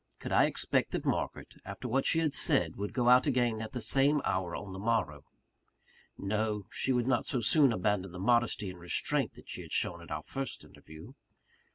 [0.17, 3.71] Could I expect that Margaret, after what she had said, would go out again at
[3.73, 5.25] the same hour on the morrow?
[6.17, 10.01] No: she would not so soon abandon the modesty and restraint that she had shown
[10.01, 11.13] at our first interview.